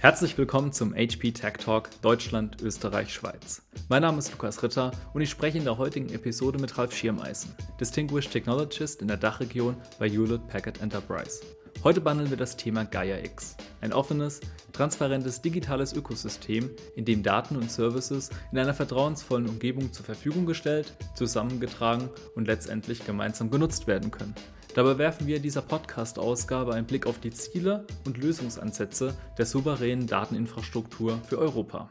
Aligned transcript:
Herzlich 0.00 0.38
willkommen 0.38 0.72
zum 0.72 0.94
HP 0.94 1.32
Tech 1.32 1.54
Talk 1.54 1.90
Deutschland, 2.02 2.62
Österreich, 2.62 3.12
Schweiz. 3.12 3.62
Mein 3.88 4.02
Name 4.02 4.18
ist 4.18 4.30
Lukas 4.30 4.62
Ritter 4.62 4.92
und 5.12 5.22
ich 5.22 5.28
spreche 5.28 5.58
in 5.58 5.64
der 5.64 5.76
heutigen 5.76 6.08
Episode 6.10 6.60
mit 6.60 6.78
Ralf 6.78 6.94
Schirmeisen, 6.94 7.52
Distinguished 7.80 8.30
Technologist 8.30 9.02
in 9.02 9.08
der 9.08 9.16
Dachregion 9.16 9.74
bei 9.98 10.08
Hewlett 10.08 10.46
Packard 10.46 10.80
Enterprise. 10.80 11.40
Heute 11.88 12.02
behandeln 12.02 12.28
wir 12.28 12.36
das 12.36 12.58
Thema 12.58 12.84
Gaia 12.84 13.16
X, 13.24 13.56
ein 13.80 13.94
offenes, 13.94 14.42
transparentes 14.74 15.40
digitales 15.40 15.94
Ökosystem, 15.94 16.68
in 16.96 17.06
dem 17.06 17.22
Daten 17.22 17.56
und 17.56 17.70
Services 17.70 18.28
in 18.52 18.58
einer 18.58 18.74
vertrauensvollen 18.74 19.48
Umgebung 19.48 19.90
zur 19.90 20.04
Verfügung 20.04 20.44
gestellt, 20.44 20.92
zusammengetragen 21.14 22.10
und 22.34 22.46
letztendlich 22.46 23.06
gemeinsam 23.06 23.50
genutzt 23.50 23.86
werden 23.86 24.10
können. 24.10 24.34
Dabei 24.74 24.98
werfen 24.98 25.26
wir 25.26 25.36
in 25.36 25.42
dieser 25.42 25.62
Podcast-Ausgabe 25.62 26.74
einen 26.74 26.86
Blick 26.86 27.06
auf 27.06 27.20
die 27.20 27.30
Ziele 27.30 27.86
und 28.04 28.18
Lösungsansätze 28.18 29.16
der 29.38 29.46
souveränen 29.46 30.06
Dateninfrastruktur 30.06 31.22
für 31.26 31.38
Europa. 31.38 31.88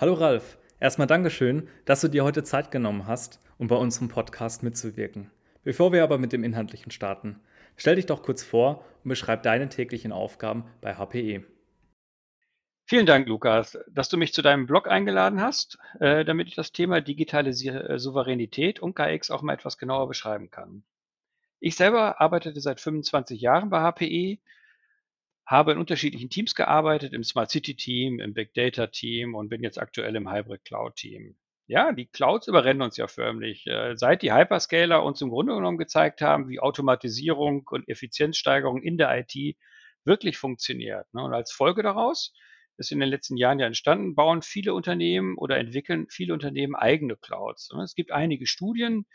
Hallo 0.00 0.14
Ralf, 0.14 0.56
erstmal 0.80 1.06
Dankeschön, 1.06 1.68
dass 1.84 2.00
du 2.00 2.08
dir 2.08 2.24
heute 2.24 2.44
Zeit 2.44 2.70
genommen 2.70 3.06
hast, 3.06 3.40
um 3.58 3.66
bei 3.66 3.76
unserem 3.76 4.08
Podcast 4.08 4.62
mitzuwirken. 4.62 5.30
Bevor 5.64 5.92
wir 5.92 6.02
aber 6.02 6.16
mit 6.16 6.32
dem 6.32 6.44
Inhaltlichen 6.44 6.90
starten, 6.90 7.40
stell 7.76 7.96
dich 7.96 8.06
doch 8.06 8.22
kurz 8.22 8.42
vor 8.42 8.84
und 9.04 9.08
beschreib 9.08 9.42
deine 9.42 9.68
täglichen 9.68 10.12
Aufgaben 10.12 10.64
bei 10.80 10.94
HPE. 10.94 11.44
Vielen 12.84 13.06
Dank, 13.06 13.26
Lukas, 13.28 13.78
dass 13.88 14.08
du 14.08 14.16
mich 14.16 14.34
zu 14.34 14.42
deinem 14.42 14.66
Blog 14.66 14.88
eingeladen 14.88 15.40
hast, 15.40 15.78
äh, 16.00 16.24
damit 16.24 16.48
ich 16.48 16.54
das 16.54 16.72
Thema 16.72 17.00
digitale 17.00 17.50
äh, 17.50 17.98
Souveränität 17.98 18.80
und 18.80 18.94
KX 18.94 19.30
auch 19.30 19.42
mal 19.42 19.54
etwas 19.54 19.78
genauer 19.78 20.08
beschreiben 20.08 20.50
kann. 20.50 20.84
Ich 21.60 21.76
selber 21.76 22.20
arbeitete 22.20 22.60
seit 22.60 22.80
25 22.80 23.40
Jahren 23.40 23.70
bei 23.70 23.80
HPE, 23.80 24.38
habe 25.46 25.72
in 25.72 25.78
unterschiedlichen 25.78 26.28
Teams 26.28 26.54
gearbeitet, 26.54 27.12
im 27.12 27.24
Smart 27.24 27.50
City 27.50 27.74
Team, 27.76 28.18
im 28.20 28.34
Big 28.34 28.52
Data 28.54 28.88
Team 28.88 29.34
und 29.34 29.48
bin 29.48 29.62
jetzt 29.62 29.78
aktuell 29.80 30.16
im 30.16 30.30
Hybrid 30.30 30.64
Cloud 30.64 30.96
Team. 30.96 31.36
Ja, 31.72 31.90
die 31.90 32.04
Clouds 32.04 32.48
überrennen 32.48 32.82
uns 32.82 32.98
ja 32.98 33.06
förmlich. 33.06 33.66
Äh, 33.66 33.96
seit 33.96 34.20
die 34.20 34.30
Hyperscaler 34.30 35.02
uns 35.02 35.22
im 35.22 35.30
Grunde 35.30 35.54
genommen 35.54 35.78
gezeigt 35.78 36.20
haben, 36.20 36.50
wie 36.50 36.60
Automatisierung 36.60 37.66
und 37.70 37.88
Effizienzsteigerung 37.88 38.82
in 38.82 38.98
der 38.98 39.18
IT 39.18 39.56
wirklich 40.04 40.36
funktioniert. 40.36 41.06
Ne? 41.14 41.24
Und 41.24 41.32
als 41.32 41.50
Folge 41.50 41.82
daraus 41.82 42.34
ist 42.76 42.92
in 42.92 43.00
den 43.00 43.08
letzten 43.08 43.38
Jahren 43.38 43.58
ja 43.58 43.64
entstanden, 43.66 44.14
bauen 44.14 44.42
viele 44.42 44.74
Unternehmen 44.74 45.38
oder 45.38 45.56
entwickeln 45.56 46.08
viele 46.10 46.34
Unternehmen 46.34 46.74
eigene 46.74 47.16
Clouds. 47.16 47.70
Ne? 47.72 47.82
Es 47.82 47.94
gibt 47.94 48.12
einige 48.12 48.46
Studien, 48.46 49.06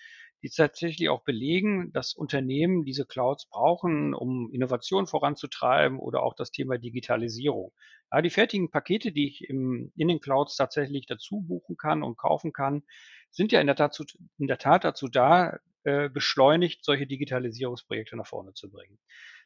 die 0.44 0.50
tatsächlich 0.50 1.10
auch 1.10 1.24
belegen, 1.24 1.92
dass 1.94 2.14
Unternehmen 2.14 2.86
diese 2.86 3.06
Clouds 3.06 3.48
brauchen, 3.48 4.14
um 4.14 4.52
Innovation 4.52 5.08
voranzutreiben 5.08 6.00
oder 6.00 6.24
auch 6.24 6.36
das 6.36 6.52
Thema 6.52 6.78
Digitalisierung. 6.78 7.74
Ja, 8.12 8.22
die 8.22 8.30
fertigen 8.30 8.70
Pakete, 8.70 9.12
die 9.12 9.28
ich 9.28 9.50
im, 9.50 9.92
in 9.96 10.08
den 10.08 10.20
Clouds 10.20 10.56
tatsächlich 10.56 11.06
dazu 11.08 11.42
buchen 11.42 11.76
kann 11.76 12.04
und 12.04 12.18
kaufen 12.18 12.54
kann, 12.54 12.84
sind 13.32 13.52
ja 13.52 13.60
in 13.60 13.68
der 13.68 13.76
Tat, 13.76 14.00
in 14.38 14.48
der 14.48 14.60
Tat 14.60 14.84
dazu 14.84 15.08
da, 15.08 15.60
äh, 15.84 16.10
beschleunigt 16.10 16.84
solche 16.84 17.08
Digitalisierungsprojekte 17.08 18.16
nach 18.16 18.28
vorne 18.28 18.54
zu 18.54 18.70
bringen. 18.70 19.00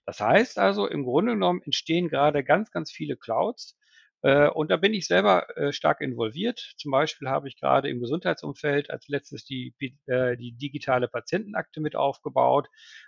Das 0.06 0.20
heißt 0.20 0.58
also, 0.58 0.88
im 0.88 1.04
Grunde 1.04 1.34
genommen 1.34 1.62
entstehen 1.64 2.10
gerade 2.10 2.44
ganz, 2.44 2.72
ganz 2.72 2.92
viele 2.92 3.16
Clouds, 3.16 3.78
und 4.50 4.70
da 4.70 4.78
bin 4.78 4.94
ich 4.94 5.08
selber 5.08 5.48
äh, 5.58 5.74
stark 5.74 6.02
involviert. 6.02 6.74
Zum 6.78 6.92
Beispiel 6.92 7.28
habe 7.30 7.48
ich 7.48 7.60
gerade 7.60 7.90
im 7.90 8.00
Gesundheitsumfeld 8.00 8.90
als 8.92 9.08
letztes 9.08 9.46
die, 9.46 9.74
äh, 10.06 10.38
die 10.38 10.52
digitale 10.54 11.08
Patientenakte 11.08 11.82
mit 11.82 11.96
aufgebaut, 11.96 12.68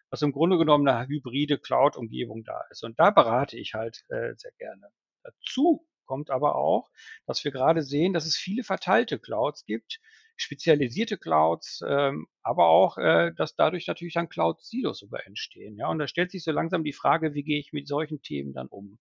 was 0.10 0.22
im 0.24 0.32
Grunde 0.32 0.58
genommen 0.58 0.88
eine 0.88 1.08
hybride 1.08 1.60
Cloud-Umgebung 1.60 2.44
da 2.44 2.62
ist. 2.72 2.84
Und 2.84 3.00
da 3.00 3.12
berate 3.12 3.58
ich 3.58 3.74
halt 3.74 4.04
sehr 4.10 4.52
gerne. 4.58 4.90
Dazu 5.24 5.86
kommt 6.06 6.30
aber 6.30 6.56
auch, 6.56 6.90
dass 7.26 7.44
wir 7.44 7.52
gerade 7.52 7.82
sehen, 7.84 8.14
dass 8.14 8.26
es 8.26 8.36
viele 8.36 8.64
verteilte 8.64 9.20
Clouds 9.20 9.66
gibt, 9.66 10.00
spezialisierte 10.36 11.18
Clouds, 11.18 11.82
ähm, 11.88 12.28
aber 12.42 12.68
auch, 12.68 12.98
dass 12.98 13.56
dadurch 13.56 13.88
natürlich 13.88 14.14
dann 14.16 14.30
Cloud-Silos 14.30 15.00
sogar 15.00 15.26
entstehen. 15.26 15.78
Ja, 15.78 15.88
und 15.90 16.00
da 16.00 16.08
stellt 16.08 16.32
sich 16.32 16.44
so 16.44 16.52
langsam 16.52 16.84
die 16.84 16.94
Frage, 16.94 17.34
wie 17.34 17.44
gehe 17.44 17.60
ich 17.60 17.72
mit 17.74 17.88
solchen 17.88 18.22
Themen 18.22 18.54
dann 18.54 18.68
um? 18.68 19.00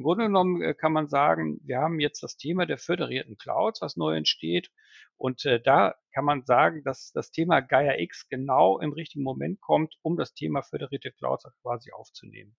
Im 0.00 0.04
Grunde 0.04 0.24
genommen 0.24 0.62
äh, 0.62 0.72
kann 0.72 0.94
man 0.94 1.08
sagen, 1.10 1.60
wir 1.62 1.76
haben 1.76 2.00
jetzt 2.00 2.22
das 2.22 2.38
Thema 2.38 2.64
der 2.64 2.78
föderierten 2.78 3.36
Clouds, 3.36 3.82
was 3.82 3.98
neu 3.98 4.16
entsteht. 4.16 4.70
Und 5.18 5.44
äh, 5.44 5.60
da 5.60 5.94
kann 6.14 6.24
man 6.24 6.42
sagen, 6.46 6.82
dass 6.84 7.12
das 7.12 7.32
Thema 7.32 7.60
Gaia 7.60 7.98
X 7.98 8.26
genau 8.30 8.78
im 8.78 8.94
richtigen 8.94 9.22
Moment 9.22 9.60
kommt, 9.60 9.98
um 10.00 10.16
das 10.16 10.32
Thema 10.32 10.62
föderierte 10.62 11.12
Clouds 11.12 11.44
quasi 11.60 11.92
aufzunehmen. 11.92 12.56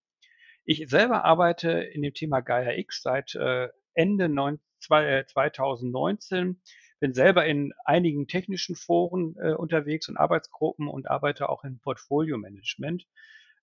Ich 0.65 0.87
selber 0.87 1.25
arbeite 1.25 1.71
in 1.71 2.03
dem 2.03 2.13
Thema 2.13 2.41
Gaia 2.41 2.77
X 2.77 3.01
seit 3.01 3.33
äh, 3.33 3.69
Ende 3.95 4.29
9, 4.29 4.59
zwei, 4.79 5.23
2019, 5.23 6.61
bin 6.99 7.15
selber 7.15 7.47
in 7.47 7.73
einigen 7.85 8.27
technischen 8.27 8.75
Foren 8.75 9.35
äh, 9.41 9.53
unterwegs 9.53 10.07
und 10.09 10.17
Arbeitsgruppen 10.17 10.87
und 10.87 11.09
arbeite 11.09 11.49
auch 11.49 11.63
im 11.63 11.79
Portfolio 11.79 12.37
Management. 12.37 13.07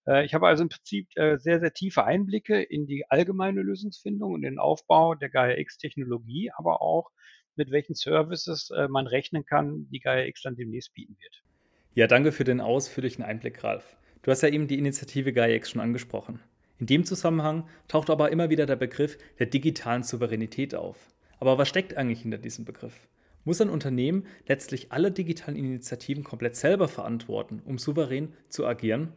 Äh, 0.08 0.24
ich 0.24 0.34
habe 0.34 0.46
also 0.46 0.62
im 0.62 0.68
Prinzip 0.68 1.08
äh, 1.16 1.36
sehr, 1.36 1.60
sehr 1.60 1.72
tiefe 1.72 2.04
Einblicke 2.04 2.62
in 2.62 2.86
die 2.86 3.04
allgemeine 3.10 3.60
Lösungsfindung 3.60 4.32
und 4.32 4.42
den 4.42 4.58
Aufbau 4.58 5.14
der 5.14 5.28
Gaia-X-Technologie, 5.28 6.50
aber 6.56 6.80
auch 6.80 7.10
mit 7.56 7.70
welchen 7.70 7.94
Services 7.94 8.70
äh, 8.70 8.88
man 8.88 9.06
rechnen 9.06 9.44
kann, 9.44 9.88
die 9.90 10.00
Gaia-X 10.00 10.42
dann 10.42 10.56
demnächst 10.56 10.94
bieten 10.94 11.16
wird. 11.20 11.42
Ja, 11.94 12.06
danke 12.06 12.32
für 12.32 12.44
den 12.44 12.60
ausführlichen 12.60 13.24
Einblick, 13.24 13.62
Ralf. 13.64 13.96
Du 14.22 14.30
hast 14.30 14.42
ja 14.42 14.48
eben 14.48 14.68
die 14.68 14.78
Initiative 14.78 15.32
Gaia-X 15.32 15.70
schon 15.70 15.80
angesprochen. 15.80 16.40
In 16.78 16.86
dem 16.86 17.04
Zusammenhang 17.04 17.68
taucht 17.88 18.08
aber 18.08 18.30
immer 18.30 18.50
wieder 18.50 18.66
der 18.66 18.76
Begriff 18.76 19.18
der 19.38 19.46
digitalen 19.46 20.04
Souveränität 20.04 20.74
auf. 20.74 20.96
Aber 21.40 21.58
was 21.58 21.68
steckt 21.68 21.96
eigentlich 21.96 22.22
hinter 22.22 22.38
diesem 22.38 22.64
Begriff? 22.64 23.08
Muss 23.44 23.60
ein 23.60 23.70
Unternehmen 23.70 24.26
letztlich 24.46 24.92
alle 24.92 25.10
digitalen 25.10 25.56
Initiativen 25.56 26.22
komplett 26.22 26.54
selber 26.54 26.86
verantworten, 26.86 27.62
um 27.64 27.78
souverän 27.78 28.34
zu 28.48 28.66
agieren? 28.66 29.12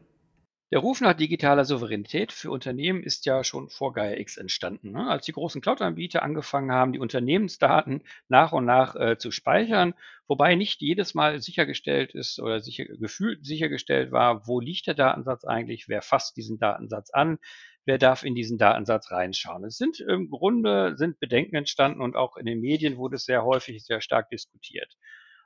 Der 0.71 0.79
Ruf 0.79 1.01
nach 1.01 1.13
digitaler 1.13 1.65
Souveränität 1.65 2.31
für 2.31 2.49
Unternehmen 2.49 3.03
ist 3.03 3.25
ja 3.25 3.43
schon 3.43 3.69
vor 3.69 3.91
Gaia 3.91 4.17
X 4.17 4.37
entstanden. 4.37 4.91
Ne? 4.91 5.09
Als 5.09 5.25
die 5.25 5.33
großen 5.33 5.59
Cloud-Anbieter 5.59 6.23
angefangen 6.23 6.71
haben, 6.71 6.93
die 6.93 6.99
Unternehmensdaten 6.99 8.03
nach 8.29 8.53
und 8.53 8.63
nach 8.63 8.95
äh, 8.95 9.17
zu 9.17 9.31
speichern, 9.31 9.93
wobei 10.27 10.55
nicht 10.55 10.81
jedes 10.81 11.13
Mal 11.13 11.41
sichergestellt 11.41 12.15
ist 12.15 12.39
oder 12.39 12.61
sicher, 12.61 12.85
gefühlt 12.85 13.45
sichergestellt 13.45 14.13
war, 14.13 14.47
wo 14.47 14.61
liegt 14.61 14.87
der 14.87 14.93
Datensatz 14.93 15.43
eigentlich, 15.43 15.89
wer 15.89 16.01
fasst 16.01 16.37
diesen 16.37 16.57
Datensatz 16.57 17.09
an, 17.09 17.37
wer 17.83 17.97
darf 17.97 18.23
in 18.23 18.33
diesen 18.33 18.57
Datensatz 18.57 19.11
reinschauen. 19.11 19.65
Es 19.65 19.75
sind 19.75 19.99
im 19.99 20.29
Grunde 20.29 20.95
sind 20.95 21.19
Bedenken 21.19 21.57
entstanden 21.57 21.99
und 21.99 22.15
auch 22.15 22.37
in 22.37 22.45
den 22.45 22.61
Medien 22.61 22.95
wurde 22.95 23.17
es 23.17 23.25
sehr 23.25 23.43
häufig 23.43 23.83
sehr 23.83 23.99
stark 23.99 24.29
diskutiert. 24.29 24.95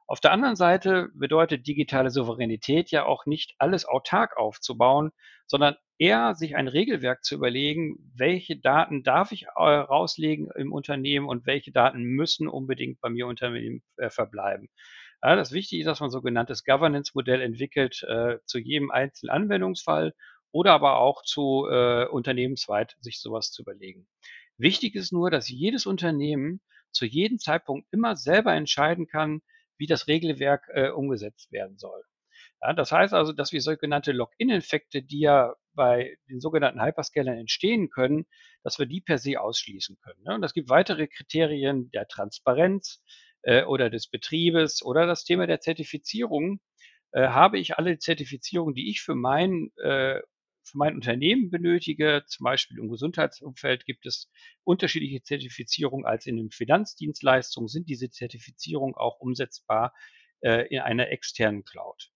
Auf 0.08 0.20
der 0.20 0.32
anderen 0.32 0.56
Seite 0.56 1.10
bedeutet 1.16 1.66
digitale 1.66 2.12
Souveränität 2.12 2.92
ja 2.92 3.06
auch 3.06 3.26
nicht 3.26 3.56
alles 3.58 3.86
autark 3.86 4.38
aufzubauen, 4.38 5.12
sondern 5.48 5.76
eher 5.98 6.36
sich 6.36 6.56
ein 6.56 6.68
Regelwerk 6.68 7.24
zu 7.24 7.36
überlegen, 7.36 7.98
welche 8.16 8.58
Daten 8.58 9.02
darf 9.04 9.32
ich 9.32 9.44
äh, 9.44 9.62
rauslegen 9.62 10.50
im 10.56 10.74
Unternehmen 10.74 11.28
und 11.28 11.48
welche 11.48 11.72
Daten 11.72 12.04
müssen 12.04 12.48
unbedingt 12.48 13.02
bei 13.02 13.10
mir 13.10 13.26
Unternehmen 13.26 13.84
äh, 13.98 14.10
verbleiben. 14.10 14.70
Ja, 15.24 15.36
das 15.36 15.52
Wichtige 15.52 15.82
ist, 15.82 15.88
dass 15.88 16.02
man 16.02 16.12
sogenanntes 16.12 16.64
Governance-Modell 16.64 17.42
entwickelt 17.42 18.04
äh, 18.04 18.38
zu 18.46 18.60
jedem 18.60 18.92
einzelnen 18.92 19.32
Anwendungsfall 19.32 20.14
oder 20.52 20.74
aber 20.74 21.00
auch 21.00 21.24
zu 21.24 21.68
äh, 21.68 22.06
unternehmensweit 22.06 22.96
sich 23.00 23.20
sowas 23.20 23.52
zu 23.52 23.64
überlegen. 23.64 24.08
Wichtig 24.58 24.94
ist 24.94 25.12
nur, 25.12 25.32
dass 25.32 25.50
jedes 25.50 25.88
Unternehmen 25.88 26.62
zu 26.92 27.06
jedem 27.06 27.40
Zeitpunkt 27.40 27.88
immer 27.92 28.16
selber 28.16 28.54
entscheiden 28.54 29.08
kann, 29.08 29.42
wie 29.78 29.88
das 29.88 30.08
Regelwerk 30.08 30.69
äh, 30.74 30.90
umgesetzt 30.90 31.52
werden 31.52 31.78
soll. 31.78 32.02
Ja, 32.62 32.74
das 32.74 32.91
heißt 32.91 33.13
also, 33.13 33.31
dass 33.34 33.52
wir 33.52 33.62
sogenannte 33.62 34.12
Login-Infekte, 34.12 35.03
die 35.03 35.19
ja 35.19 35.56
bei 35.74 36.18
den 36.30 36.40
sogenannten 36.40 36.81
Hyperscalern 36.81 37.38
entstehen 37.38 37.90
können, 37.90 38.25
dass 38.64 38.80
wir 38.80 38.85
die 38.85 39.02
per 39.02 39.18
se 39.18 39.40
ausschließen 39.40 39.97
können. 40.02 40.24
Ne? 40.24 40.35
Und 40.35 40.44
es 40.44 40.53
gibt 40.53 40.70
weitere 40.70 41.08
Kriterien 41.08 41.91
der 41.91 42.08
Transparenz 42.08 43.03
äh, 43.44 43.64
oder 43.64 43.90
des 43.90 44.08
Betriebes 44.08 44.84
oder 44.84 45.05
das 45.05 45.23
Thema 45.23 45.47
der 45.47 45.59
Zertifizierung. 45.59 46.59
Äh, 47.11 47.28
habe 47.28 47.59
ich 47.59 47.78
alle 47.78 47.97
Zertifizierungen, 48.00 48.73
die 48.73 48.90
ich 48.90 49.02
für 49.02 49.16
mein 49.16 49.72
äh, 49.78 50.22
für 50.66 50.78
mein 50.78 50.96
Unternehmen 50.96 51.50
benötige. 51.50 52.23
Zum 52.28 52.44
Beispiel 52.44 52.79
im 52.79 52.90
Gesundheitsumfeld 52.90 53.85
gibt 53.85 54.06
es 54.06 54.32
unterschiedliche 54.64 55.22
Zertifizierungen 55.22 56.06
als 56.06 56.26
in 56.26 56.38
den 56.38 56.52
Finanzdienstleistungen. 56.52 57.67
Sind 57.67 57.90
diese 57.90 58.09
Zertifizierungen 58.09 58.96
auch 58.96 59.20
umsetzbar 59.20 59.94
äh, 60.41 60.67
in 60.67 60.79
einer 60.79 61.09
externen 61.09 61.64
Cloud? 61.64 62.12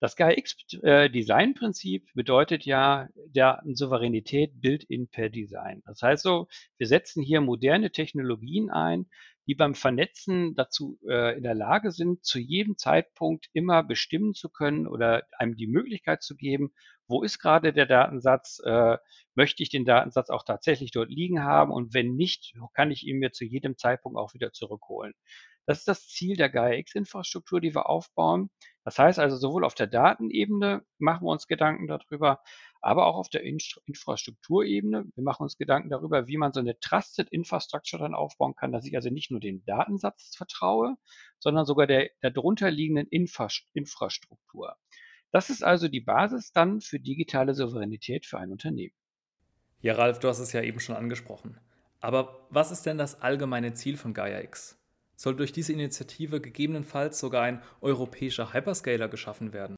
Das 0.00 0.16
GAIX-Design-Prinzip 0.16 2.04
äh, 2.04 2.12
bedeutet 2.14 2.64
ja 2.64 3.08
der 3.14 3.62
Souveränität 3.66 4.58
Build-in 4.58 5.08
per 5.08 5.28
Design. 5.28 5.82
Das 5.84 6.00
heißt 6.00 6.22
so, 6.22 6.48
wir 6.78 6.86
setzen 6.86 7.22
hier 7.22 7.42
moderne 7.42 7.90
Technologien 7.90 8.70
ein, 8.70 9.10
die 9.50 9.56
beim 9.56 9.74
Vernetzen 9.74 10.54
dazu 10.54 11.00
äh, 11.08 11.36
in 11.36 11.42
der 11.42 11.56
Lage 11.56 11.90
sind, 11.90 12.24
zu 12.24 12.38
jedem 12.38 12.76
Zeitpunkt 12.78 13.48
immer 13.52 13.82
bestimmen 13.82 14.32
zu 14.32 14.48
können 14.48 14.86
oder 14.86 15.24
einem 15.36 15.56
die 15.56 15.66
Möglichkeit 15.66 16.22
zu 16.22 16.36
geben, 16.36 16.72
wo 17.08 17.24
ist 17.24 17.40
gerade 17.40 17.72
der 17.72 17.86
Datensatz, 17.86 18.62
äh, 18.64 18.96
möchte 19.34 19.64
ich 19.64 19.68
den 19.68 19.84
Datensatz 19.84 20.30
auch 20.30 20.44
tatsächlich 20.44 20.92
dort 20.92 21.10
liegen 21.10 21.42
haben 21.42 21.72
und 21.72 21.94
wenn 21.94 22.14
nicht, 22.14 22.54
kann 22.74 22.92
ich 22.92 23.04
ihn 23.04 23.18
mir 23.18 23.32
zu 23.32 23.44
jedem 23.44 23.76
Zeitpunkt 23.76 24.16
auch 24.16 24.34
wieder 24.34 24.52
zurückholen. 24.52 25.14
Das 25.66 25.78
ist 25.78 25.88
das 25.88 26.06
Ziel 26.06 26.36
der 26.36 26.48
Gaia-X-Infrastruktur, 26.48 27.60
die 27.60 27.74
wir 27.74 27.88
aufbauen. 27.88 28.50
Das 28.84 29.00
heißt 29.00 29.18
also, 29.18 29.36
sowohl 29.36 29.64
auf 29.64 29.74
der 29.74 29.88
Datenebene 29.88 30.84
machen 30.98 31.26
wir 31.26 31.32
uns 31.32 31.48
Gedanken 31.48 31.88
darüber, 31.88 32.40
aber 32.80 33.06
auch 33.06 33.16
auf 33.16 33.28
der 33.28 33.42
Infrastrukturebene. 33.42 35.04
Wir 35.14 35.24
machen 35.24 35.42
uns 35.42 35.56
Gedanken 35.56 35.90
darüber, 35.90 36.26
wie 36.26 36.36
man 36.36 36.52
so 36.52 36.60
eine 36.60 36.78
Trusted 36.80 37.28
Infrastructure 37.30 38.02
dann 38.02 38.14
aufbauen 38.14 38.54
kann, 38.56 38.72
dass 38.72 38.86
ich 38.86 38.94
also 38.96 39.10
nicht 39.10 39.30
nur 39.30 39.40
den 39.40 39.64
Datensatz 39.64 40.34
vertraue, 40.36 40.96
sondern 41.38 41.66
sogar 41.66 41.86
der, 41.86 42.10
darunter 42.22 42.70
liegenden 42.70 43.06
Infrastruktur. 43.08 44.76
Das 45.32 45.50
ist 45.50 45.62
also 45.62 45.88
die 45.88 46.00
Basis 46.00 46.52
dann 46.52 46.80
für 46.80 46.98
digitale 46.98 47.54
Souveränität 47.54 48.26
für 48.26 48.38
ein 48.38 48.50
Unternehmen. 48.50 48.94
Ja, 49.80 49.94
Ralf, 49.94 50.18
du 50.18 50.28
hast 50.28 50.40
es 50.40 50.52
ja 50.52 50.62
eben 50.62 50.80
schon 50.80 50.96
angesprochen. 50.96 51.58
Aber 52.00 52.46
was 52.50 52.70
ist 52.70 52.86
denn 52.86 52.98
das 52.98 53.20
allgemeine 53.20 53.74
Ziel 53.74 53.96
von 53.96 54.14
Gaia 54.14 54.40
X? 54.40 54.78
Soll 55.16 55.36
durch 55.36 55.52
diese 55.52 55.72
Initiative 55.72 56.40
gegebenenfalls 56.40 57.20
sogar 57.20 57.42
ein 57.42 57.62
europäischer 57.82 58.54
Hyperscaler 58.54 59.08
geschaffen 59.08 59.52
werden? 59.52 59.76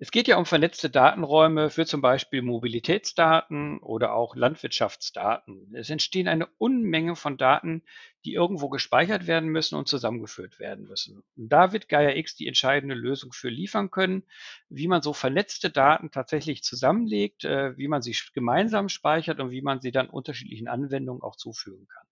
Es 0.00 0.10
geht 0.10 0.26
ja 0.26 0.38
um 0.38 0.44
vernetzte 0.44 0.90
Datenräume 0.90 1.70
für 1.70 1.86
zum 1.86 2.00
Beispiel 2.00 2.42
Mobilitätsdaten 2.42 3.78
oder 3.78 4.12
auch 4.12 4.34
Landwirtschaftsdaten. 4.34 5.72
Es 5.72 5.88
entstehen 5.88 6.26
eine 6.26 6.48
Unmenge 6.58 7.14
von 7.14 7.36
Daten, 7.36 7.84
die 8.24 8.32
irgendwo 8.32 8.68
gespeichert 8.68 9.28
werden 9.28 9.50
müssen 9.50 9.76
und 9.76 9.86
zusammengeführt 9.86 10.58
werden 10.58 10.86
müssen. 10.86 11.22
Und 11.36 11.48
da 11.48 11.72
wird 11.72 11.88
Gaia 11.88 12.16
X 12.16 12.34
die 12.34 12.48
entscheidende 12.48 12.96
Lösung 12.96 13.32
für 13.32 13.48
liefern 13.48 13.92
können, 13.92 14.24
wie 14.68 14.88
man 14.88 15.00
so 15.00 15.12
vernetzte 15.12 15.70
Daten 15.70 16.10
tatsächlich 16.10 16.64
zusammenlegt, 16.64 17.44
äh, 17.44 17.78
wie 17.78 17.86
man 17.88 18.02
sie 18.02 18.16
gemeinsam 18.34 18.88
speichert 18.88 19.38
und 19.38 19.50
wie 19.52 19.62
man 19.62 19.80
sie 19.80 19.92
dann 19.92 20.10
unterschiedlichen 20.10 20.66
Anwendungen 20.66 21.22
auch 21.22 21.36
zufügen 21.36 21.86
kann. 21.86 22.06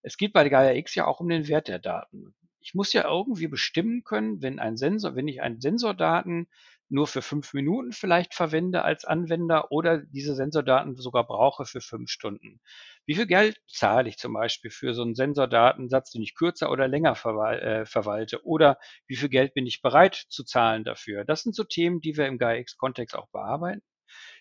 Es 0.00 0.16
geht 0.16 0.32
bei 0.32 0.48
Gaia 0.48 0.72
X 0.72 0.94
ja 0.94 1.06
auch 1.06 1.20
um 1.20 1.28
den 1.28 1.48
Wert 1.48 1.68
der 1.68 1.80
Daten. 1.80 2.34
Ich 2.60 2.74
muss 2.74 2.92
ja 2.92 3.08
irgendwie 3.08 3.46
bestimmen 3.46 4.04
können, 4.04 4.42
wenn 4.42 4.58
ein 4.58 4.76
Sensor, 4.76 5.14
wenn 5.16 5.28
ich 5.28 5.42
einen 5.42 5.60
Sensordaten 5.60 6.48
nur 6.88 7.06
für 7.06 7.22
fünf 7.22 7.54
Minuten 7.54 7.92
vielleicht 7.92 8.34
verwende 8.34 8.82
als 8.82 9.04
Anwender 9.04 9.70
oder 9.70 9.98
diese 9.98 10.34
Sensordaten 10.34 10.96
sogar 10.96 11.26
brauche 11.26 11.64
für 11.64 11.80
fünf 11.80 12.10
Stunden. 12.10 12.60
Wie 13.06 13.14
viel 13.14 13.26
Geld 13.26 13.60
zahle 13.68 14.08
ich 14.08 14.16
zum 14.18 14.32
Beispiel 14.32 14.70
für 14.70 14.94
so 14.94 15.02
einen 15.02 15.14
Sensordatensatz, 15.14 16.10
den 16.10 16.22
ich 16.22 16.34
kürzer 16.34 16.70
oder 16.70 16.88
länger 16.88 17.12
äh, 17.12 17.86
verwalte? 17.86 18.44
Oder 18.44 18.78
wie 19.06 19.16
viel 19.16 19.28
Geld 19.28 19.54
bin 19.54 19.66
ich 19.66 19.82
bereit 19.82 20.14
zu 20.28 20.44
zahlen 20.44 20.84
dafür? 20.84 21.24
Das 21.24 21.42
sind 21.42 21.54
so 21.54 21.64
Themen, 21.64 22.00
die 22.00 22.16
wir 22.16 22.26
im 22.26 22.38
GAIA-X-Kontext 22.38 23.16
auch 23.16 23.28
bearbeiten. 23.30 23.82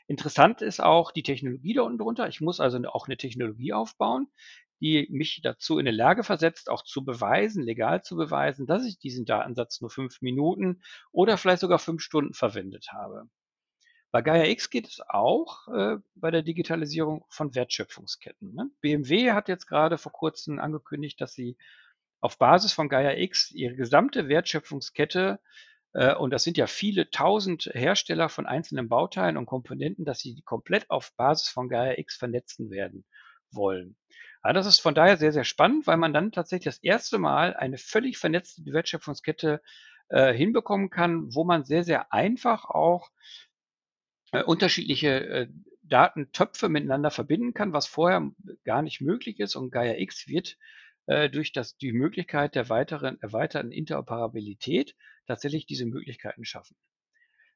Interessant 0.08 0.62
ist 0.62 0.82
auch 0.82 1.12
die 1.12 1.24
Technologie 1.24 1.74
da 1.74 1.82
unten 1.82 1.98
drunter. 1.98 2.30
Ich 2.30 2.40
muss 2.40 2.62
also 2.62 2.78
auch 2.86 3.08
eine 3.08 3.18
Technologie 3.18 3.74
aufbauen, 3.74 4.28
die 4.80 5.08
mich 5.10 5.42
dazu 5.42 5.80
in 5.80 5.86
der 5.86 5.94
Lage 5.94 6.24
versetzt, 6.24 6.70
auch 6.70 6.84
zu 6.84 7.04
beweisen, 7.04 7.64
legal 7.64 8.04
zu 8.04 8.16
beweisen, 8.16 8.66
dass 8.68 8.86
ich 8.86 9.00
diesen 9.00 9.26
Datensatz 9.26 9.82
nur 9.82 9.90
fünf 9.90 10.22
Minuten 10.22 10.82
oder 11.12 11.38
vielleicht 11.38 11.62
sogar 11.62 11.80
fünf 11.80 12.02
Stunden 12.02 12.34
verwendet 12.34 12.90
habe. 12.92 13.30
Bei 14.12 14.22
Gaia 14.22 14.46
X 14.46 14.70
geht 14.70 14.88
es 14.88 15.02
auch 15.08 15.68
äh, 15.68 15.98
bei 16.16 16.32
der 16.32 16.42
Digitalisierung 16.42 17.26
von 17.30 17.54
Wertschöpfungsketten. 17.54 18.54
Ne? 18.54 18.70
BMW 18.82 19.34
hat 19.34 19.50
jetzt 19.50 19.68
gerade 19.68 19.98
vor 19.98 20.12
kurzem 20.12 20.60
angekündigt, 20.60 21.20
dass 21.20 21.34
sie 21.34 21.58
auf 22.22 22.38
Basis 22.38 22.72
von 22.72 22.90
Gaia 22.90 23.18
X 23.18 23.52
ihre 23.52 23.76
gesamte 23.76 24.30
Wertschöpfungskette 24.30 25.40
äh, 25.94 26.16
und 26.16 26.32
das 26.32 26.44
sind 26.44 26.58
ja 26.58 26.68
viele 26.68 27.10
tausend 27.10 27.70
Hersteller 27.74 28.30
von 28.30 28.46
einzelnen 28.46 28.88
Bauteilen 28.88 29.38
und 29.38 29.46
Komponenten, 29.46 30.06
dass 30.06 30.20
sie 30.20 30.36
die 30.36 30.44
komplett 30.44 30.90
auf 30.90 31.14
Basis 31.16 31.50
von 31.50 31.70
Gaia 31.70 31.98
X 31.98 32.16
vernetzen 32.16 32.70
werden 32.70 33.06
wollen. 33.52 33.98
Ja, 34.48 34.54
das 34.54 34.66
ist 34.66 34.80
von 34.80 34.96
daher 34.96 35.18
sehr, 35.18 35.34
sehr 35.34 35.44
spannend, 35.44 35.88
weil 35.88 35.98
man 35.98 36.14
dann 36.14 36.32
tatsächlich 36.32 36.74
das 36.74 36.82
erste 36.82 37.18
Mal 37.18 37.54
eine 37.54 37.78
völlig 37.78 38.18
vernetzte 38.18 38.64
Wertschöpfungskette 38.66 39.62
äh, 40.08 40.34
hinbekommen 40.34 40.90
kann, 40.90 41.36
wo 41.36 41.44
man 41.44 41.66
sehr, 41.66 41.84
sehr 41.84 42.14
einfach 42.14 42.64
auch 42.64 43.12
äh, 44.32 44.42
unterschiedliche 44.42 45.10
äh, 45.10 45.48
Datentöpfe 45.84 46.70
miteinander 46.70 47.12
verbinden 47.12 47.54
kann, 47.54 47.74
was 47.74 47.88
vorher 47.88 48.32
gar 48.64 48.82
nicht 48.84 49.02
möglich 49.02 49.42
ist. 49.42 49.58
Und 49.58 49.70
Gaia 49.70 49.98
X 49.98 50.30
wird 50.30 50.58
äh, 51.08 51.30
durch 51.30 51.52
das, 51.52 51.76
die 51.76 51.92
Möglichkeit 51.92 52.56
der 52.56 52.70
weiteren, 52.70 53.22
erweiterten 53.22 53.74
Interoperabilität 53.74 54.96
tatsächlich 55.26 55.66
diese 55.66 55.86
Möglichkeiten 55.86 56.46
schaffen. 56.46 56.78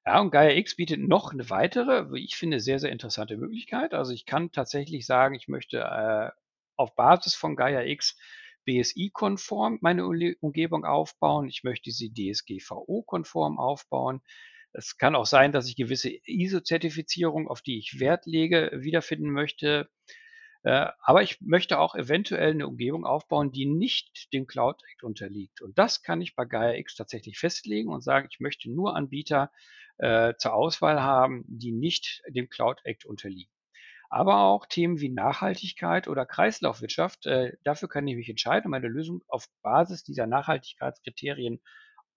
Ja, 0.05 0.19
und 0.19 0.31
Gaia 0.31 0.57
X 0.57 0.75
bietet 0.75 0.99
noch 0.99 1.31
eine 1.31 1.49
weitere, 1.49 2.11
wie 2.11 2.25
ich 2.25 2.35
finde, 2.35 2.59
sehr, 2.59 2.79
sehr 2.79 2.91
interessante 2.91 3.37
Möglichkeit. 3.37 3.93
Also 3.93 4.11
ich 4.11 4.25
kann 4.25 4.51
tatsächlich 4.51 5.05
sagen, 5.05 5.35
ich 5.35 5.47
möchte 5.47 5.77
äh, 5.79 6.31
auf 6.75 6.95
Basis 6.95 7.35
von 7.35 7.55
Gaia 7.55 7.83
X 7.83 8.17
BSI-konform 8.65 9.79
meine 9.81 10.05
Umgebung 10.05 10.85
aufbauen. 10.85 11.47
Ich 11.47 11.63
möchte 11.63 11.91
sie 11.91 12.13
DSGVO-konform 12.13 13.59
aufbauen. 13.59 14.21
Es 14.73 14.97
kann 14.97 15.15
auch 15.15 15.25
sein, 15.25 15.51
dass 15.51 15.67
ich 15.67 15.75
gewisse 15.75 16.11
ISO-Zertifizierung, 16.25 17.47
auf 17.47 17.61
die 17.61 17.77
ich 17.77 17.99
Wert 17.99 18.25
lege, 18.25 18.71
wiederfinden 18.75 19.31
möchte. 19.31 19.89
Äh, 20.63 20.87
aber 21.01 21.23
ich 21.23 21.41
möchte 21.41 21.79
auch 21.79 21.95
eventuell 21.95 22.51
eine 22.51 22.67
Umgebung 22.67 23.05
aufbauen, 23.05 23.51
die 23.51 23.65
nicht 23.65 24.31
dem 24.31 24.47
Cloud 24.47 24.81
Act 24.91 25.03
unterliegt. 25.03 25.61
Und 25.61 25.77
das 25.77 26.03
kann 26.03 26.21
ich 26.21 26.35
bei 26.35 26.45
Gaia 26.45 26.75
X 26.75 26.95
tatsächlich 26.95 27.39
festlegen 27.39 27.89
und 27.89 28.01
sagen, 28.01 28.27
ich 28.31 28.39
möchte 28.39 28.71
nur 28.71 28.95
Anbieter 28.95 29.51
äh, 29.97 30.35
zur 30.37 30.53
Auswahl 30.53 31.01
haben, 31.01 31.43
die 31.47 31.71
nicht 31.71 32.21
dem 32.29 32.47
Cloud 32.47 32.79
Act 32.83 33.05
unterliegen. 33.05 33.51
Aber 34.13 34.41
auch 34.41 34.65
Themen 34.65 34.99
wie 34.99 35.07
Nachhaltigkeit 35.07 36.09
oder 36.09 36.25
Kreislaufwirtschaft, 36.25 37.27
äh, 37.27 37.53
dafür 37.63 37.87
kann 37.87 38.05
ich 38.09 38.17
mich 38.17 38.27
entscheiden 38.27 38.65
und 38.65 38.71
meine 38.71 38.89
Lösung 38.89 39.23
auf 39.29 39.47
Basis 39.61 40.03
dieser 40.03 40.27
Nachhaltigkeitskriterien 40.27 41.61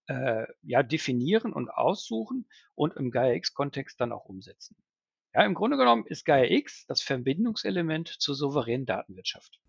äh, 0.08 0.44
ja, 0.62 0.82
definieren 0.82 1.52
und 1.52 1.70
aussuchen 1.70 2.48
und 2.74 2.96
im 2.96 3.12
Gaia-X-Kontext 3.12 4.00
dann 4.00 4.10
auch 4.10 4.24
umsetzen. 4.24 4.76
Ja, 5.34 5.44
im 5.44 5.54
Grunde 5.54 5.76
genommen 5.76 6.04
ist 6.04 6.24
Gaia-X 6.24 6.86
das 6.88 7.00
Verbindungselement 7.00 8.08
zur 8.08 8.34
souveränen 8.34 8.86
Datenwirtschaft. 8.86 9.60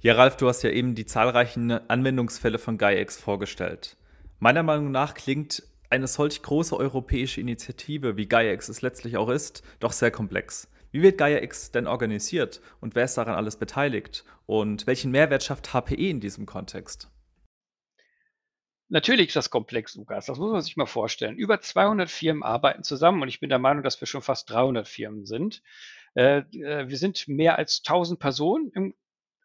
Ja, 0.00 0.14
Ralf, 0.14 0.38
du 0.38 0.48
hast 0.48 0.62
ja 0.62 0.70
eben 0.70 0.94
die 0.94 1.04
zahlreichen 1.04 1.72
Anwendungsfälle 1.72 2.58
von 2.58 2.78
Gaia-X 2.78 3.20
vorgestellt. 3.20 3.98
Meiner 4.38 4.62
Meinung 4.62 4.90
nach 4.90 5.12
klingt 5.12 5.62
eine 5.90 6.06
solch 6.06 6.40
große 6.40 6.74
europäische 6.74 7.42
Initiative, 7.42 8.16
wie 8.16 8.26
Gaia-X 8.26 8.70
es 8.70 8.80
letztlich 8.80 9.18
auch 9.18 9.28
ist, 9.28 9.62
doch 9.80 9.92
sehr 9.92 10.10
komplex. 10.10 10.70
Wie 10.94 11.02
wird 11.02 11.18
Gaia-X 11.18 11.72
denn 11.72 11.88
organisiert 11.88 12.60
und 12.80 12.94
wer 12.94 13.06
ist 13.06 13.16
daran 13.16 13.34
alles 13.34 13.56
beteiligt? 13.56 14.24
Und 14.46 14.86
welchen 14.86 15.10
Mehrwert 15.10 15.42
schafft 15.42 15.74
HPE 15.74 16.08
in 16.08 16.20
diesem 16.20 16.46
Kontext? 16.46 17.10
Natürlich 18.90 19.26
ist 19.26 19.34
das 19.34 19.50
komplex, 19.50 19.96
Lukas. 19.96 20.26
Das 20.26 20.38
muss 20.38 20.52
man 20.52 20.62
sich 20.62 20.76
mal 20.76 20.86
vorstellen. 20.86 21.36
Über 21.36 21.60
200 21.60 22.08
Firmen 22.08 22.44
arbeiten 22.44 22.84
zusammen 22.84 23.22
und 23.22 23.28
ich 23.28 23.40
bin 23.40 23.48
der 23.48 23.58
Meinung, 23.58 23.82
dass 23.82 24.00
wir 24.00 24.06
schon 24.06 24.22
fast 24.22 24.48
300 24.50 24.86
Firmen 24.86 25.26
sind. 25.26 25.64
Äh, 26.14 26.42
äh, 26.52 26.88
wir 26.88 26.96
sind 26.96 27.26
mehr 27.26 27.58
als 27.58 27.82
1000 27.84 28.20
Personen 28.20 28.70
im 28.72 28.94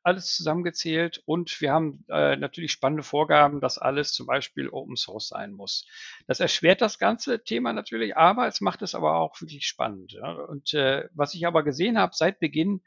alles 0.03 0.35
zusammengezählt 0.35 1.21
und 1.25 1.59
wir 1.61 1.71
haben 1.71 2.03
äh, 2.09 2.35
natürlich 2.35 2.71
spannende 2.71 3.03
Vorgaben, 3.03 3.61
dass 3.61 3.77
alles 3.77 4.13
zum 4.13 4.27
Beispiel 4.27 4.69
Open 4.69 4.95
Source 4.95 5.27
sein 5.29 5.51
muss. 5.51 5.85
Das 6.27 6.39
erschwert 6.39 6.81
das 6.81 6.99
ganze 6.99 7.43
Thema 7.43 7.73
natürlich, 7.73 8.15
aber 8.15 8.47
es 8.47 8.61
macht 8.61 8.81
es 8.81 8.95
aber 8.95 9.17
auch 9.17 9.39
wirklich 9.41 9.67
spannend. 9.67 10.13
Ja? 10.13 10.31
Und 10.31 10.73
äh, 10.73 11.07
was 11.13 11.33
ich 11.33 11.45
aber 11.45 11.63
gesehen 11.63 11.97
habe 11.97 12.13
seit 12.15 12.39
Beginn 12.39 12.81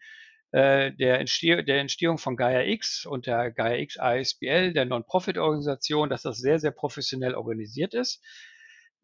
äh, 0.53 0.93
der, 0.93 1.21
Entsteh 1.21 1.63
der 1.63 1.81
Entstehung 1.81 2.19
von 2.19 2.37
Gaia 2.37 2.63
X 2.63 3.07
und 3.07 3.27
der 3.27 3.51
Gaia 3.51 3.77
X 3.77 3.99
ASBL, 3.99 4.73
der 4.73 4.85
Non-Profit-Organisation, 4.85 6.11
dass 6.11 6.23
das 6.23 6.39
sehr, 6.39 6.59
sehr 6.59 6.73
professionell 6.73 7.35
organisiert 7.35 7.95
ist. 7.95 8.23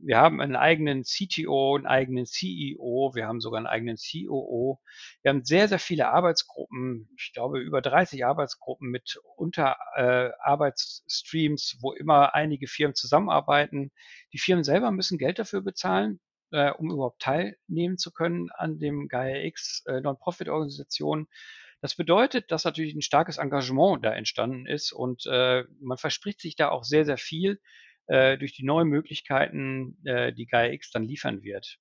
Wir 0.01 0.19
haben 0.19 0.41
einen 0.41 0.55
eigenen 0.55 1.03
CTO, 1.03 1.75
einen 1.77 1.87
eigenen 1.87 2.25
CEO, 2.25 3.11
wir 3.15 3.27
haben 3.27 3.41
sogar 3.41 3.59
einen 3.59 3.67
eigenen 3.67 3.97
COO. 3.97 4.81
Wir 5.23 5.31
haben 5.31 5.45
sehr, 5.45 5.67
sehr 5.67 5.81
viele 5.81 6.07
Arbeitsgruppen, 6.09 7.09
ich 7.17 7.33
glaube 7.33 7.59
über 7.59 7.83
30 7.83 8.25
Arbeitsgruppen 8.25 8.91
mit 8.91 9.19
Unterarbeitsstreams, 9.37 11.75
äh, 11.75 11.79
wo 11.83 11.93
immer 11.93 12.33
einige 12.35 12.69
Firmen 12.69 12.95
zusammenarbeiten. 12.95 13.91
Die 14.33 14.39
Firmen 14.39 14.63
selber 14.63 14.93
müssen 14.93 15.19
Geld 15.19 15.41
dafür 15.41 15.63
bezahlen, 15.63 16.21
äh, 16.53 16.71
um 16.71 16.93
überhaupt 16.93 17.21
teilnehmen 17.21 17.99
zu 17.99 18.13
können 18.13 18.51
an 18.51 18.79
dem 18.79 19.09
Gaia 19.09 19.43
X 19.45 19.83
äh, 19.87 20.01
Non-Profit-Organisation. 20.01 21.27
Das 21.81 21.97
bedeutet, 21.97 22.51
dass 22.51 22.65
natürlich 22.65 22.95
ein 22.95 23.03
starkes 23.03 23.39
Engagement 23.39 24.05
da 24.05 24.13
entstanden 24.13 24.67
ist 24.67 24.93
und 24.93 25.27
äh, 25.27 25.65
man 25.81 25.99
verspricht 25.99 26.41
sich 26.41 26.57
da 26.57 26.71
auch 26.71 26.83
sehr, 26.85 27.05
sehr 27.05 27.19
viel 27.19 27.61
äh, 28.09 28.37
durch 28.39 28.53
die 28.53 28.65
neuen 28.65 28.89
Möglichkeiten, 28.89 29.97
äh, 30.05 30.33
die 30.33 30.47
Gaia 30.47 30.73
X 30.73 30.91
dann 30.91 31.05
liefern 31.05 31.43
wird. 31.43 31.79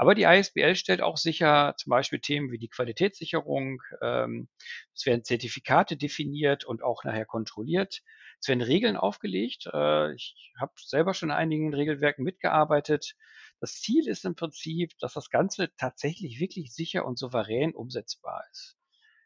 Aber 0.00 0.14
die 0.14 0.22
ISBL 0.22 0.76
stellt 0.76 1.02
auch 1.02 1.16
sicher 1.16 1.74
zum 1.76 1.90
Beispiel 1.90 2.20
Themen 2.20 2.52
wie 2.52 2.58
die 2.58 2.68
Qualitätssicherung. 2.68 3.82
Ähm, 4.00 4.48
es 4.94 5.06
werden 5.06 5.24
Zertifikate 5.24 5.96
definiert 5.96 6.64
und 6.64 6.84
auch 6.84 7.02
nachher 7.02 7.26
kontrolliert. 7.26 8.02
Es 8.40 8.46
werden 8.46 8.62
Regeln 8.62 8.96
aufgelegt. 8.96 9.68
Äh, 9.72 10.14
ich 10.14 10.52
habe 10.60 10.72
selber 10.76 11.14
schon 11.14 11.30
in 11.30 11.34
einigen 11.34 11.74
Regelwerken 11.74 12.24
mitgearbeitet. 12.24 13.16
Das 13.60 13.80
Ziel 13.80 14.06
ist 14.06 14.24
im 14.24 14.36
Prinzip, 14.36 14.92
dass 15.00 15.14
das 15.14 15.30
Ganze 15.30 15.74
tatsächlich 15.76 16.38
wirklich 16.38 16.72
sicher 16.72 17.04
und 17.04 17.18
souverän 17.18 17.74
umsetzbar 17.74 18.44
ist. 18.52 18.77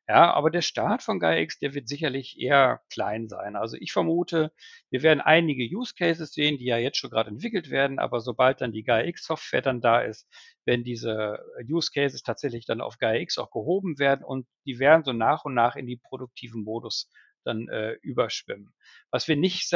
Ja, 0.08 0.32
aber 0.34 0.50
der 0.50 0.62
Start 0.62 1.02
von 1.02 1.20
GaiaX, 1.20 1.58
der 1.58 1.74
wird 1.74 1.88
sicherlich 1.88 2.36
eher 2.38 2.82
klein 2.90 3.28
sein. 3.28 3.54
Also 3.56 3.76
ich 3.78 3.92
vermute, 3.92 4.52
wir 4.90 5.02
werden 5.02 5.20
einige 5.20 5.64
Use 5.64 5.94
Cases 5.96 6.32
sehen, 6.32 6.58
die 6.58 6.64
ja 6.66 6.76
jetzt 6.76 6.98
schon 6.98 7.10
gerade 7.10 7.30
entwickelt 7.30 7.70
werden, 7.70 7.98
aber 8.00 8.20
sobald 8.20 8.60
dann 8.60 8.72
die 8.72 8.82
GaiaX 8.82 9.24
Software 9.24 9.62
dann 9.62 9.80
da 9.80 10.00
ist, 10.02 10.28
werden 10.64 10.84
diese 10.84 11.38
Use 11.68 11.90
Cases 11.94 12.22
tatsächlich 12.22 12.66
dann 12.66 12.80
auf 12.80 12.98
GaiaX 12.98 13.38
auch 13.38 13.50
gehoben 13.52 13.98
werden 13.98 14.24
und 14.24 14.46
die 14.66 14.80
werden 14.80 15.04
so 15.04 15.12
nach 15.12 15.44
und 15.44 15.54
nach 15.54 15.76
in 15.76 15.86
die 15.86 15.96
produktiven 15.96 16.64
Modus 16.64 17.08
dann 17.44 17.68
äh, 17.68 17.92
überschwimmen. 18.02 18.74
Was 19.10 19.28
wir 19.28 19.36
nicht 19.36 19.72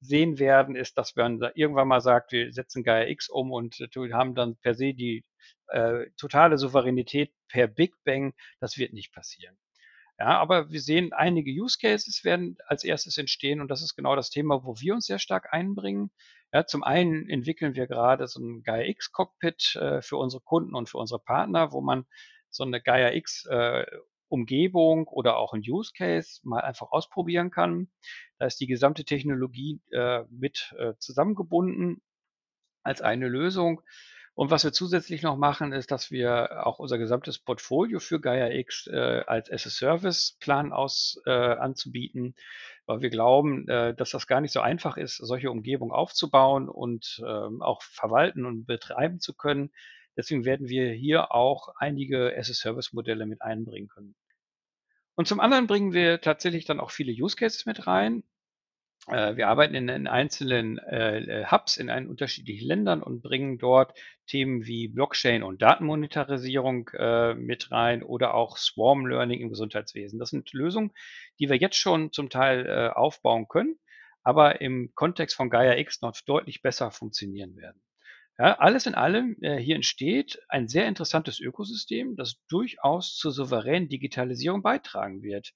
sehen 0.00 0.38
werden, 0.38 0.76
ist, 0.76 0.98
dass 0.98 1.16
man 1.16 1.40
irgendwann 1.54 1.88
mal 1.88 2.00
sagt, 2.00 2.32
wir 2.32 2.52
setzen 2.52 2.82
Gaia 2.82 3.08
X 3.08 3.28
um 3.30 3.50
und 3.50 3.76
haben 4.12 4.34
dann 4.34 4.56
per 4.56 4.74
se 4.74 4.94
die 4.94 5.24
äh, 5.68 6.06
totale 6.18 6.58
Souveränität 6.58 7.32
per 7.48 7.66
Big 7.66 7.94
Bang. 8.04 8.34
Das 8.60 8.78
wird 8.78 8.92
nicht 8.92 9.12
passieren. 9.12 9.56
Ja, 10.20 10.38
aber 10.38 10.70
wir 10.70 10.82
sehen, 10.82 11.14
einige 11.14 11.50
Use 11.50 11.78
Cases 11.80 12.24
werden 12.24 12.58
als 12.66 12.84
erstes 12.84 13.16
entstehen 13.16 13.62
und 13.62 13.70
das 13.70 13.80
ist 13.80 13.96
genau 13.96 14.14
das 14.16 14.28
Thema, 14.28 14.64
wo 14.64 14.74
wir 14.78 14.92
uns 14.92 15.06
sehr 15.06 15.18
stark 15.18 15.50
einbringen. 15.50 16.10
Ja, 16.52 16.66
zum 16.66 16.82
einen 16.84 17.26
entwickeln 17.30 17.74
wir 17.74 17.86
gerade 17.86 18.28
so 18.28 18.38
ein 18.38 18.62
Gaia 18.62 18.84
X 18.86 19.12
Cockpit 19.12 19.76
äh, 19.76 20.02
für 20.02 20.18
unsere 20.18 20.42
Kunden 20.42 20.74
und 20.74 20.90
für 20.90 20.98
unsere 20.98 21.20
Partner, 21.20 21.72
wo 21.72 21.80
man 21.80 22.04
so 22.50 22.64
eine 22.64 22.82
Gaia 22.82 23.14
X 23.14 23.46
äh, 23.46 23.86
Umgebung 24.28 25.08
oder 25.08 25.38
auch 25.38 25.54
ein 25.54 25.62
Use 25.66 25.92
Case 25.96 26.40
mal 26.42 26.60
einfach 26.60 26.92
ausprobieren 26.92 27.50
kann. 27.50 27.90
Da 28.38 28.44
ist 28.44 28.60
die 28.60 28.66
gesamte 28.66 29.06
Technologie 29.06 29.80
äh, 29.90 30.24
mit 30.28 30.74
äh, 30.78 30.92
zusammengebunden 30.98 32.02
als 32.82 33.00
eine 33.00 33.28
Lösung. 33.28 33.80
Und 34.34 34.50
was 34.50 34.64
wir 34.64 34.72
zusätzlich 34.72 35.22
noch 35.22 35.36
machen, 35.36 35.72
ist, 35.72 35.90
dass 35.90 36.10
wir 36.10 36.66
auch 36.66 36.78
unser 36.78 36.98
gesamtes 36.98 37.38
Portfolio 37.38 37.98
für 37.98 38.20
Gaia 38.20 38.50
X 38.50 38.86
äh, 38.86 39.22
als 39.26 39.50
as-a-Service-Plan 39.50 40.72
aus 40.72 41.20
äh, 41.26 41.30
anzubieten, 41.30 42.34
weil 42.86 43.02
wir 43.02 43.10
glauben, 43.10 43.68
äh, 43.68 43.94
dass 43.94 44.10
das 44.10 44.26
gar 44.26 44.40
nicht 44.40 44.52
so 44.52 44.60
einfach 44.60 44.96
ist, 44.96 45.16
solche 45.16 45.50
Umgebungen 45.50 45.92
aufzubauen 45.92 46.68
und 46.68 47.20
ähm, 47.26 47.60
auch 47.60 47.82
verwalten 47.82 48.46
und 48.46 48.66
betreiben 48.66 49.20
zu 49.20 49.34
können. 49.34 49.72
Deswegen 50.16 50.44
werden 50.44 50.68
wir 50.68 50.90
hier 50.90 51.32
auch 51.32 51.74
einige 51.76 52.34
as-a-Service-Modelle 52.36 53.26
mit 53.26 53.42
einbringen 53.42 53.88
können. 53.88 54.14
Und 55.16 55.26
zum 55.26 55.40
anderen 55.40 55.66
bringen 55.66 55.92
wir 55.92 56.20
tatsächlich 56.20 56.64
dann 56.64 56.80
auch 56.80 56.92
viele 56.92 57.12
Use 57.12 57.36
Cases 57.36 57.66
mit 57.66 57.86
rein. 57.86 58.22
Äh, 59.08 59.36
wir 59.36 59.48
arbeiten 59.48 59.74
in, 59.74 59.88
in 59.88 60.06
einzelnen 60.06 60.78
äh, 60.78 61.44
Hubs 61.50 61.76
in 61.76 61.90
einen 61.90 62.08
unterschiedlichen 62.08 62.66
Ländern 62.66 63.02
und 63.02 63.22
bringen 63.22 63.58
dort 63.58 63.98
Themen 64.26 64.66
wie 64.66 64.88
Blockchain 64.88 65.42
und 65.42 65.62
Datenmonetarisierung 65.62 66.88
äh, 66.94 67.34
mit 67.34 67.70
rein 67.70 68.02
oder 68.02 68.34
auch 68.34 68.56
Swarm 68.56 69.06
Learning 69.06 69.40
im 69.40 69.48
Gesundheitswesen. 69.48 70.18
Das 70.18 70.30
sind 70.30 70.52
Lösungen, 70.52 70.92
die 71.38 71.48
wir 71.48 71.56
jetzt 71.56 71.76
schon 71.76 72.12
zum 72.12 72.30
Teil 72.30 72.66
äh, 72.66 72.88
aufbauen 72.90 73.48
können, 73.48 73.78
aber 74.22 74.60
im 74.60 74.92
Kontext 74.94 75.36
von 75.36 75.50
Gaia 75.50 75.76
X 75.78 76.02
noch 76.02 76.14
deutlich 76.26 76.62
besser 76.62 76.90
funktionieren 76.90 77.56
werden. 77.56 77.80
Ja, 78.38 78.58
alles 78.58 78.86
in 78.86 78.94
allem, 78.94 79.36
äh, 79.42 79.58
hier 79.58 79.76
entsteht 79.76 80.40
ein 80.48 80.66
sehr 80.66 80.86
interessantes 80.86 81.40
Ökosystem, 81.40 82.16
das 82.16 82.40
durchaus 82.48 83.14
zur 83.16 83.32
souveränen 83.32 83.90
Digitalisierung 83.90 84.62
beitragen 84.62 85.22
wird. 85.22 85.52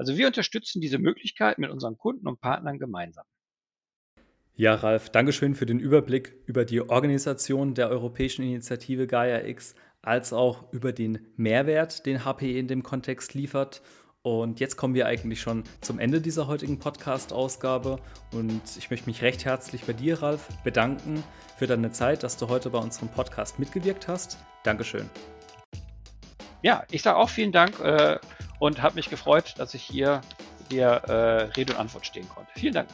Also 0.00 0.16
wir 0.16 0.26
unterstützen 0.26 0.80
diese 0.80 0.96
Möglichkeit 0.96 1.58
mit 1.58 1.68
unseren 1.68 1.98
Kunden 1.98 2.26
und 2.26 2.40
Partnern 2.40 2.78
gemeinsam. 2.78 3.26
Ja, 4.54 4.74
Ralf, 4.74 5.10
Dankeschön 5.10 5.54
für 5.54 5.66
den 5.66 5.78
Überblick 5.78 6.36
über 6.46 6.64
die 6.64 6.80
Organisation 6.80 7.74
der 7.74 7.90
europäischen 7.90 8.42
Initiative 8.42 9.06
Gaia 9.06 9.44
X, 9.44 9.74
als 10.00 10.32
auch 10.32 10.72
über 10.72 10.92
den 10.92 11.28
Mehrwert, 11.36 12.06
den 12.06 12.24
HPE 12.24 12.58
in 12.58 12.66
dem 12.66 12.82
Kontext 12.82 13.34
liefert 13.34 13.82
und 14.22 14.58
jetzt 14.58 14.76
kommen 14.78 14.94
wir 14.94 15.04
eigentlich 15.06 15.42
schon 15.42 15.64
zum 15.82 15.98
Ende 15.98 16.22
dieser 16.22 16.46
heutigen 16.46 16.78
Podcast-Ausgabe. 16.78 18.00
Und 18.32 18.62
ich 18.78 18.90
möchte 18.90 19.06
mich 19.06 19.20
recht 19.20 19.44
herzlich 19.44 19.84
bei 19.84 19.92
dir, 19.92 20.22
Ralf, 20.22 20.48
bedanken 20.64 21.22
für 21.58 21.66
deine 21.66 21.92
Zeit, 21.92 22.22
dass 22.22 22.38
du 22.38 22.48
heute 22.48 22.70
bei 22.70 22.78
unserem 22.78 23.08
Podcast 23.08 23.58
mitgewirkt 23.58 24.08
hast. 24.08 24.38
Dankeschön. 24.64 25.10
Ja, 26.62 26.84
ich 26.90 27.02
sage 27.02 27.16
auch 27.18 27.28
vielen 27.28 27.52
Dank 27.52 27.80
äh, 27.80 28.18
und 28.60 28.80
habe 28.80 28.94
mich 28.94 29.10
gefreut, 29.10 29.54
dass 29.58 29.74
ich 29.74 29.82
hier 29.82 30.20
dir 30.70 30.86
äh, 30.86 31.12
Rede 31.56 31.72
und 31.72 31.80
Antwort 31.80 32.06
stehen 32.06 32.28
konnte. 32.28 32.52
Vielen 32.54 32.74
Dank. 32.74 32.88